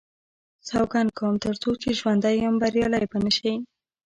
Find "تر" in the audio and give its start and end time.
1.43-1.55